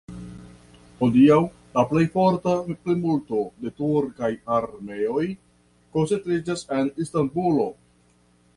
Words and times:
Hodiaŭ 1.01 1.35
la 1.75 1.83
plej 1.91 2.05
forta 2.15 2.53
plimulto 2.85 3.43
de 3.65 3.73
turkaj 3.81 4.31
armenoj 4.57 5.27
koncentriĝas 5.99 6.65
en 6.79 6.91
Istanbulo. 7.07 7.69